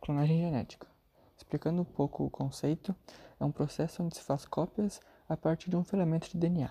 Clonagem 0.00 0.40
genética. 0.40 0.86
Explicando 1.36 1.82
um 1.82 1.84
pouco 1.84 2.24
o 2.24 2.30
conceito, 2.30 2.94
é 3.38 3.44
um 3.44 3.52
processo 3.52 4.02
onde 4.02 4.16
se 4.16 4.22
faz 4.22 4.46
cópias 4.46 4.98
a 5.28 5.36
partir 5.36 5.68
de 5.68 5.76
um 5.76 5.84
filamento 5.84 6.30
de 6.30 6.38
DNA. 6.38 6.70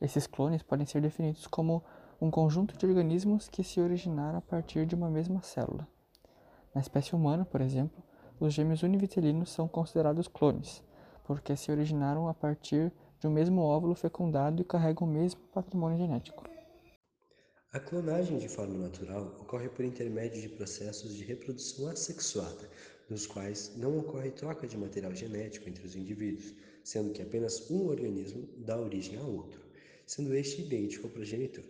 Esses 0.00 0.28
clones 0.28 0.62
podem 0.62 0.86
ser 0.86 1.00
definidos 1.00 1.48
como 1.48 1.82
um 2.20 2.30
conjunto 2.30 2.78
de 2.78 2.86
organismos 2.86 3.48
que 3.48 3.64
se 3.64 3.80
originaram 3.80 4.38
a 4.38 4.40
partir 4.40 4.86
de 4.86 4.94
uma 4.94 5.10
mesma 5.10 5.42
célula. 5.42 5.86
Na 6.72 6.80
espécie 6.80 7.14
humana, 7.14 7.44
por 7.44 7.60
exemplo, 7.60 8.00
os 8.38 8.54
gêmeos 8.54 8.84
univitelinos 8.84 9.50
são 9.50 9.66
considerados 9.66 10.28
clones, 10.28 10.80
porque 11.24 11.56
se 11.56 11.72
originaram 11.72 12.28
a 12.28 12.34
partir 12.34 12.92
de 13.18 13.26
um 13.26 13.32
mesmo 13.32 13.62
óvulo 13.62 13.96
fecundado 13.96 14.62
e 14.62 14.64
carregam 14.64 15.08
o 15.08 15.10
mesmo 15.10 15.40
patrimônio 15.52 15.98
genético. 15.98 16.51
A 17.74 17.80
clonagem 17.80 18.36
de 18.36 18.50
forma 18.50 18.76
natural 18.76 19.34
ocorre 19.40 19.70
por 19.70 19.82
intermédio 19.82 20.42
de 20.42 20.48
processos 20.50 21.14
de 21.16 21.24
reprodução 21.24 21.88
assexuada, 21.88 22.68
nos 23.08 23.26
quais 23.26 23.72
não 23.78 23.98
ocorre 23.98 24.30
troca 24.30 24.66
de 24.66 24.76
material 24.76 25.14
genético 25.14 25.70
entre 25.70 25.86
os 25.86 25.96
indivíduos, 25.96 26.52
sendo 26.84 27.14
que 27.14 27.22
apenas 27.22 27.70
um 27.70 27.86
organismo 27.86 28.46
dá 28.58 28.78
origem 28.78 29.16
a 29.16 29.22
outro, 29.22 29.58
sendo 30.06 30.34
este 30.34 30.60
idêntico 30.60 31.06
ao 31.06 31.12
progenitor. 31.14 31.64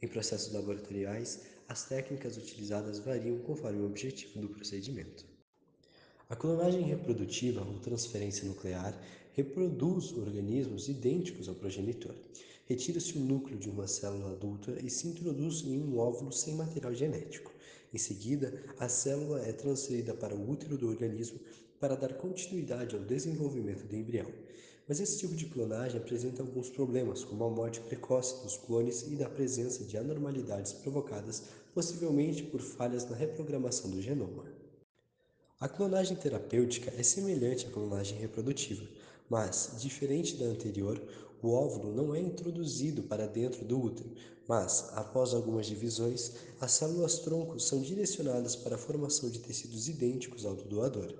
Em 0.00 0.06
processos 0.06 0.52
laboratoriais, 0.52 1.40
as 1.68 1.82
técnicas 1.88 2.36
utilizadas 2.36 3.00
variam 3.00 3.40
conforme 3.40 3.80
o 3.80 3.86
objetivo 3.86 4.38
do 4.38 4.50
procedimento. 4.50 5.26
A 6.30 6.36
clonagem 6.36 6.82
reprodutiva 6.82 7.60
ou 7.60 7.80
transferência 7.80 8.46
nuclear 8.46 8.96
reproduz 9.34 10.12
organismos 10.12 10.88
idênticos 10.88 11.48
ao 11.48 11.54
progenitor. 11.54 12.14
Retira-se 12.66 13.18
o 13.18 13.20
núcleo 13.20 13.58
de 13.58 13.68
uma 13.68 13.86
célula 13.86 14.32
adulta 14.32 14.78
e 14.82 14.88
se 14.88 15.08
introduz 15.08 15.62
em 15.64 15.78
um 15.82 15.98
óvulo 15.98 16.32
sem 16.32 16.54
material 16.54 16.94
genético. 16.94 17.52
Em 17.92 17.98
seguida, 17.98 18.64
a 18.78 18.88
célula 18.88 19.40
é 19.40 19.52
transferida 19.52 20.14
para 20.14 20.34
o 20.34 20.50
útero 20.50 20.78
do 20.78 20.88
organismo 20.88 21.38
para 21.78 21.96
dar 21.96 22.14
continuidade 22.14 22.94
ao 22.94 23.02
desenvolvimento 23.02 23.86
do 23.86 23.96
embrião. 23.96 24.30
Mas 24.88 25.00
esse 25.00 25.18
tipo 25.18 25.34
de 25.34 25.46
clonagem 25.46 26.00
apresenta 26.00 26.42
alguns 26.42 26.70
problemas, 26.70 27.24
como 27.24 27.44
a 27.44 27.50
morte 27.50 27.80
precoce 27.80 28.42
dos 28.42 28.56
clones 28.56 29.02
e 29.02 29.16
da 29.16 29.28
presença 29.28 29.82
de 29.84 29.96
anormalidades 29.96 30.72
provocadas 30.72 31.42
possivelmente 31.74 32.42
por 32.44 32.60
falhas 32.60 33.08
na 33.08 33.16
reprogramação 33.16 33.90
do 33.90 34.00
genoma. 34.00 34.44
A 35.58 35.68
clonagem 35.68 36.16
terapêutica 36.16 36.92
é 36.96 37.02
semelhante 37.02 37.66
à 37.66 37.70
clonagem 37.70 38.18
reprodutiva, 38.18 38.86
mas, 39.28 39.72
diferente 39.78 40.36
da 40.36 40.46
anterior, 40.46 41.00
o 41.42 41.50
óvulo 41.50 41.92
não 41.92 42.14
é 42.14 42.20
introduzido 42.20 43.02
para 43.02 43.26
dentro 43.26 43.64
do 43.64 43.80
útero, 43.80 44.10
mas, 44.46 44.88
após 44.92 45.34
algumas 45.34 45.66
divisões, 45.66 46.32
as 46.60 46.72
células-tronco 46.72 47.58
são 47.58 47.80
direcionadas 47.80 48.54
para 48.56 48.76
a 48.76 48.78
formação 48.78 49.30
de 49.30 49.40
tecidos 49.40 49.88
idênticos 49.88 50.44
ao 50.44 50.54
do 50.54 50.64
doador. 50.64 51.14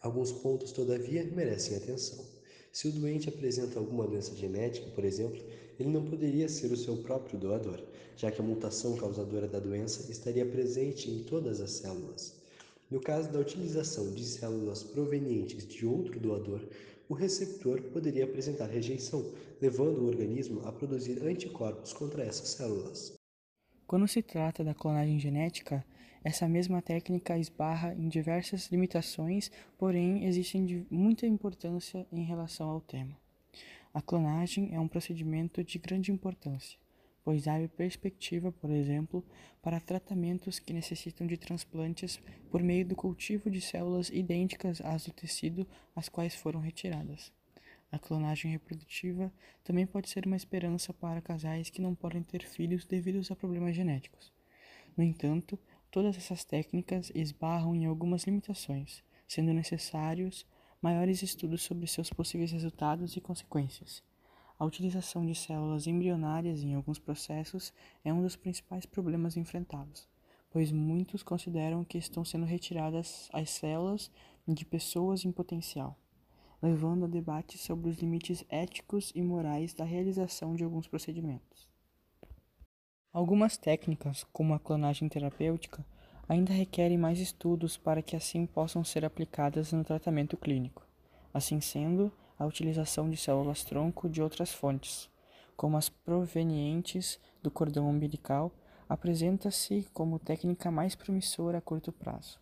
Alguns 0.00 0.32
pontos, 0.32 0.72
todavia, 0.72 1.24
merecem 1.24 1.76
atenção. 1.76 2.24
Se 2.72 2.88
o 2.88 2.92
doente 2.92 3.28
apresenta 3.28 3.78
alguma 3.78 4.06
doença 4.06 4.34
genética, 4.34 4.88
por 4.90 5.04
exemplo, 5.04 5.42
ele 5.78 5.90
não 5.90 6.04
poderia 6.04 6.48
ser 6.48 6.70
o 6.72 6.76
seu 6.76 6.96
próprio 6.98 7.38
doador, 7.38 7.82
já 8.16 8.30
que 8.30 8.40
a 8.40 8.44
mutação 8.44 8.96
causadora 8.96 9.48
da 9.48 9.58
doença 9.58 10.10
estaria 10.10 10.46
presente 10.46 11.10
em 11.10 11.24
todas 11.24 11.60
as 11.60 11.72
células. 11.72 12.39
No 12.90 13.00
caso 13.00 13.30
da 13.30 13.38
utilização 13.38 14.12
de 14.12 14.24
células 14.24 14.82
provenientes 14.82 15.64
de 15.64 15.86
outro 15.86 16.18
doador, 16.18 16.68
o 17.08 17.14
receptor 17.14 17.80
poderia 17.82 18.24
apresentar 18.24 18.66
rejeição, 18.66 19.32
levando 19.60 19.98
o 19.98 20.06
organismo 20.06 20.66
a 20.66 20.72
produzir 20.72 21.22
anticorpos 21.22 21.92
contra 21.92 22.24
essas 22.24 22.48
células. 22.48 23.14
Quando 23.86 24.08
se 24.08 24.20
trata 24.22 24.64
da 24.64 24.74
clonagem 24.74 25.20
genética, 25.20 25.84
essa 26.24 26.48
mesma 26.48 26.82
técnica 26.82 27.38
esbarra 27.38 27.94
em 27.94 28.08
diversas 28.08 28.66
limitações, 28.66 29.52
porém 29.78 30.26
existem 30.26 30.66
de 30.66 30.84
muita 30.90 31.26
importância 31.26 32.04
em 32.10 32.24
relação 32.24 32.68
ao 32.68 32.80
tema. 32.80 33.16
A 33.94 34.02
clonagem 34.02 34.74
é 34.74 34.80
um 34.80 34.88
procedimento 34.88 35.62
de 35.62 35.78
grande 35.78 36.10
importância 36.10 36.76
pois 37.24 37.46
abre 37.46 37.68
perspectiva, 37.68 38.50
por 38.50 38.70
exemplo, 38.70 39.24
para 39.62 39.80
tratamentos 39.80 40.58
que 40.58 40.72
necessitam 40.72 41.26
de 41.26 41.36
transplantes 41.36 42.20
por 42.50 42.62
meio 42.62 42.86
do 42.86 42.96
cultivo 42.96 43.50
de 43.50 43.60
células 43.60 44.08
idênticas 44.10 44.80
às 44.80 45.04
do 45.04 45.12
tecido 45.12 45.66
às 45.94 46.08
quais 46.08 46.34
foram 46.34 46.60
retiradas. 46.60 47.32
A 47.92 47.98
clonagem 47.98 48.52
reprodutiva 48.52 49.32
também 49.64 49.84
pode 49.84 50.08
ser 50.08 50.24
uma 50.24 50.36
esperança 50.36 50.94
para 50.94 51.20
casais 51.20 51.70
que 51.70 51.82
não 51.82 51.94
podem 51.94 52.22
ter 52.22 52.46
filhos 52.46 52.84
devido 52.84 53.20
a 53.30 53.36
problemas 53.36 53.74
genéticos. 53.74 54.32
No 54.96 55.02
entanto, 55.02 55.58
todas 55.90 56.16
essas 56.16 56.44
técnicas 56.44 57.10
esbarram 57.14 57.74
em 57.74 57.86
algumas 57.86 58.24
limitações, 58.24 59.02
sendo 59.26 59.52
necessários 59.52 60.46
maiores 60.80 61.22
estudos 61.22 61.62
sobre 61.62 61.86
seus 61.86 62.10
possíveis 62.10 62.52
resultados 62.52 63.16
e 63.16 63.20
consequências. 63.20 64.02
A 64.60 64.64
utilização 64.66 65.24
de 65.24 65.34
células 65.34 65.86
embrionárias 65.86 66.62
em 66.62 66.74
alguns 66.74 66.98
processos 66.98 67.72
é 68.04 68.12
um 68.12 68.20
dos 68.20 68.36
principais 68.36 68.84
problemas 68.84 69.34
enfrentados, 69.34 70.06
pois 70.50 70.70
muitos 70.70 71.22
consideram 71.22 71.82
que 71.82 71.96
estão 71.96 72.26
sendo 72.26 72.44
retiradas 72.44 73.30
as 73.32 73.48
células 73.48 74.10
de 74.46 74.66
pessoas 74.66 75.24
em 75.24 75.32
potencial, 75.32 75.96
levando 76.60 77.06
a 77.06 77.08
debates 77.08 77.62
sobre 77.62 77.88
os 77.88 77.96
limites 78.00 78.44
éticos 78.50 79.10
e 79.14 79.22
morais 79.22 79.72
da 79.72 79.82
realização 79.82 80.54
de 80.54 80.62
alguns 80.62 80.86
procedimentos. 80.86 81.66
Algumas 83.14 83.56
técnicas, 83.56 84.24
como 84.30 84.52
a 84.52 84.58
clonagem 84.60 85.08
terapêutica, 85.08 85.82
ainda 86.28 86.52
requerem 86.52 86.98
mais 86.98 87.18
estudos 87.18 87.78
para 87.78 88.02
que 88.02 88.14
assim 88.14 88.44
possam 88.44 88.84
ser 88.84 89.06
aplicadas 89.06 89.72
no 89.72 89.82
tratamento 89.82 90.36
clínico. 90.36 90.86
Assim 91.32 91.62
sendo, 91.62 92.12
a 92.40 92.46
utilização 92.46 93.10
de 93.10 93.18
células-tronco 93.18 94.08
de 94.08 94.22
outras 94.22 94.50
fontes, 94.50 95.10
como 95.54 95.76
as 95.76 95.90
provenientes 95.90 97.20
do 97.42 97.50
cordão 97.50 97.86
umbilical, 97.90 98.50
apresenta-se 98.88 99.86
como 99.92 100.18
técnica 100.18 100.70
mais 100.70 100.94
promissora 100.94 101.58
a 101.58 101.60
curto 101.60 101.92
prazo. 101.92 102.40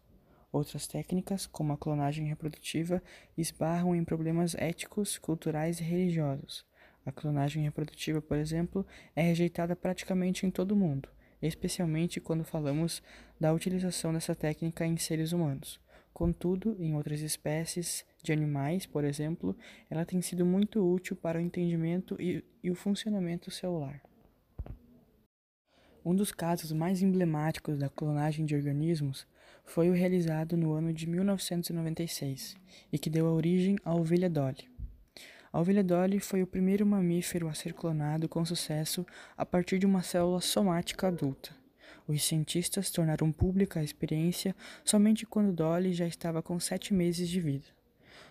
Outras 0.53 0.87
técnicas, 0.87 1.48
como 1.48 1.72
a 1.72 1.76
clonagem 1.76 2.26
reprodutiva, 2.26 3.03
esbarram 3.37 3.92
em 3.92 4.04
problemas 4.04 4.54
éticos, 4.54 5.19
culturais 5.19 5.81
e 5.81 5.82
religiosos. 5.82 6.64
A 7.04 7.10
clonagem 7.10 7.64
reprodutiva, 7.64 8.22
por 8.22 8.37
exemplo, 8.37 8.87
é 9.16 9.22
rejeitada 9.22 9.75
praticamente 9.75 10.47
em 10.47 10.50
todo 10.50 10.72
o 10.72 10.76
mundo, 10.76 11.08
especialmente 11.42 12.20
quando 12.20 12.44
falamos 12.44 13.03
da 13.41 13.53
utilização 13.53 14.12
dessa 14.12 14.37
técnica 14.37 14.87
em 14.87 14.97
seres 14.97 15.32
humanos. 15.32 15.81
Contudo, 16.12 16.76
em 16.78 16.94
outras 16.94 17.20
espécies 17.20 18.04
de 18.22 18.32
animais, 18.32 18.86
por 18.86 19.04
exemplo, 19.04 19.56
ela 19.88 20.04
tem 20.04 20.20
sido 20.20 20.44
muito 20.44 20.84
útil 20.84 21.14
para 21.14 21.38
o 21.38 21.41
entendimento 21.41 22.16
e, 22.20 22.44
e 22.62 22.70
o 22.70 22.74
funcionamento 22.74 23.50
celular. 23.50 24.02
Um 26.04 26.14
dos 26.14 26.32
casos 26.32 26.72
mais 26.72 27.02
emblemáticos 27.02 27.78
da 27.78 27.88
clonagem 27.88 28.46
de 28.46 28.54
organismos 28.54 29.26
foi 29.64 29.91
o 29.91 29.92
realizado 29.92 30.56
no 30.56 30.72
ano 30.72 30.92
de 30.92 31.06
1996 31.06 32.56
e 32.90 32.98
que 32.98 33.10
deu 33.10 33.26
origem 33.26 33.76
à 33.84 33.94
ovelha 33.94 34.30
Dolly. 34.30 34.69
A 35.52 35.60
ovelha 35.60 35.84
Dolly 35.84 36.20
foi 36.20 36.42
o 36.42 36.46
primeiro 36.46 36.86
mamífero 36.86 37.48
a 37.48 37.54
ser 37.54 37.75
clonado 37.75 38.28
com 38.28 38.44
sucesso 38.44 39.06
a 39.36 39.44
partir 39.44 39.78
de 39.78 39.86
uma 39.86 40.02
célula 40.02 40.40
somática 40.40 41.08
adulta. 41.08 41.57
Os 42.08 42.24
cientistas 42.24 42.91
tornaram 42.91 43.30
pública 43.30 43.80
a 43.80 43.84
experiência 43.84 44.56
somente 44.82 45.26
quando 45.26 45.52
Dolly 45.52 45.92
já 45.92 46.06
estava 46.06 46.42
com 46.42 46.58
sete 46.58 46.94
meses 46.94 47.28
de 47.28 47.38
vida. 47.38 47.66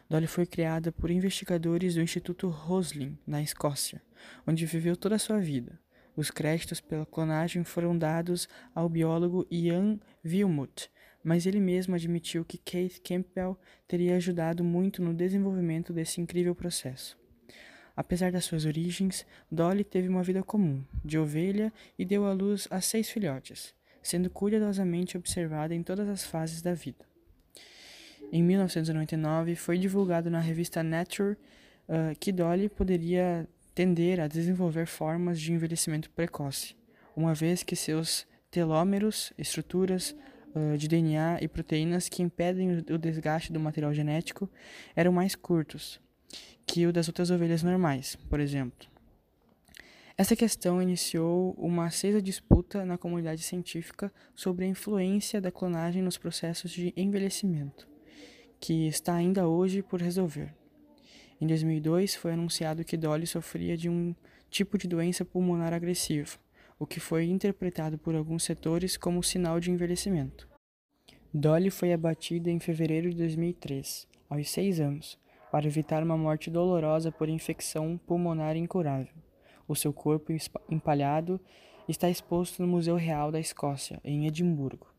Dolly 0.09 0.25
foi 0.25 0.47
criada 0.47 0.91
por 0.91 1.11
investigadores 1.11 1.93
do 1.93 2.01
Instituto 2.01 2.47
Roslin, 2.47 3.15
na 3.25 3.39
Escócia, 3.39 4.01
onde 4.47 4.65
viveu 4.65 4.97
toda 4.97 5.13
a 5.15 5.19
sua 5.19 5.39
vida. 5.39 5.79
Os 6.15 6.31
créditos 6.31 6.81
pela 6.81 7.05
clonagem 7.05 7.63
foram 7.63 7.95
dados 7.95 8.49
ao 8.73 8.89
biólogo 8.89 9.45
Ian 9.51 9.99
Wilmut, 10.25 10.89
mas 11.23 11.45
ele 11.45 11.59
mesmo 11.59 11.93
admitiu 11.93 12.43
que 12.43 12.57
Keith 12.57 12.99
Campbell 13.03 13.59
teria 13.87 14.15
ajudado 14.15 14.63
muito 14.63 15.03
no 15.03 15.13
desenvolvimento 15.13 15.93
desse 15.93 16.19
incrível 16.19 16.55
processo. 16.55 17.15
Apesar 17.97 18.31
das 18.31 18.45
suas 18.45 18.63
origens, 18.63 19.25
Dolly 19.51 19.83
teve 19.83 20.07
uma 20.07 20.21
vida 20.21 20.43
comum, 20.43 20.83
de 21.03 21.17
ovelha, 21.17 21.73
e 21.97 22.05
deu 22.05 22.27
à 22.27 22.31
luz 22.31 22.67
a 22.69 22.79
seis 22.79 23.09
filhotes, 23.09 23.73
sendo 24.03 24.29
cuidadosamente 24.29 25.17
observada 25.17 25.73
em 25.73 25.81
todas 25.81 26.07
as 26.07 26.23
fases 26.23 26.61
da 26.61 26.75
vida. 26.75 27.03
Em 28.31 28.43
1999, 28.43 29.55
foi 29.55 29.79
divulgado 29.79 30.29
na 30.29 30.39
revista 30.39 30.83
Nature 30.83 31.33
uh, 31.89 32.15
que 32.19 32.31
Dolly 32.31 32.69
poderia 32.69 33.47
tender 33.73 34.19
a 34.19 34.27
desenvolver 34.27 34.85
formas 34.85 35.41
de 35.41 35.51
envelhecimento 35.51 36.07
precoce, 36.11 36.75
uma 37.15 37.33
vez 37.33 37.63
que 37.63 37.75
seus 37.75 38.27
telômeros, 38.51 39.33
estruturas 39.39 40.15
uh, 40.53 40.77
de 40.77 40.87
DNA 40.87 41.39
e 41.41 41.47
proteínas 41.47 42.07
que 42.07 42.21
impedem 42.21 42.77
o 42.77 42.97
desgaste 42.99 43.51
do 43.51 43.59
material 43.59 43.91
genético, 43.91 44.47
eram 44.95 45.11
mais 45.11 45.33
curtos, 45.33 45.99
que 46.65 46.85
o 46.85 46.93
das 46.93 47.07
outras 47.07 47.31
ovelhas 47.31 47.63
normais, 47.63 48.15
por 48.29 48.39
exemplo. 48.39 48.87
Essa 50.17 50.35
questão 50.35 50.81
iniciou 50.81 51.53
uma 51.57 51.85
acesa 51.85 52.19
disputa 52.19 52.83
na 52.83 52.97
comunidade 52.97 53.43
científica 53.43 54.11
sobre 54.35 54.65
a 54.65 54.67
influência 54.67 55.39
da 55.39 55.51
clonagem 55.51 56.01
nos 56.01 56.17
processos 56.17 56.71
de 56.71 56.91
envelhecimento, 56.97 57.87
que 58.59 58.87
está 58.87 59.13
ainda 59.13 59.47
hoje 59.47 59.83
por 59.83 60.01
resolver. 60.01 60.53
Em 61.39 61.45
2002, 61.45 62.15
foi 62.15 62.33
anunciado 62.33 62.83
que 62.83 62.97
Dolly 62.97 63.27
sofria 63.27 63.77
de 63.77 63.89
um 63.89 64.15
tipo 64.49 64.75
de 64.75 64.87
doença 64.87 65.23
pulmonar 65.23 65.71
agressiva, 65.71 66.39
o 66.79 66.87
que 66.87 66.99
foi 66.99 67.25
interpretado 67.25 67.97
por 67.97 68.15
alguns 68.15 68.43
setores 68.43 68.97
como 68.97 69.21
sinal 69.21 69.59
de 69.59 69.69
envelhecimento. 69.69 70.49
Dolly 71.31 71.69
foi 71.69 71.93
abatida 71.93 72.49
em 72.49 72.59
fevereiro 72.59 73.11
de 73.11 73.17
2003, 73.17 74.07
aos 74.29 74.49
seis 74.49 74.79
anos, 74.79 75.19
para 75.51 75.67
evitar 75.67 76.03
uma 76.03 76.17
morte 76.17 76.49
dolorosa 76.49 77.11
por 77.11 77.29
infecção 77.29 77.97
pulmonar 77.97 78.55
incurável. 78.55 79.13
O 79.67 79.75
seu 79.75 79.93
corpo 79.93 80.33
empalhado 80.69 81.39
está 81.87 82.09
exposto 82.09 82.61
no 82.61 82.67
Museu 82.67 82.95
Real 82.95 83.31
da 83.31 83.39
Escócia, 83.39 83.99
em 84.03 84.27
Edimburgo. 84.27 84.96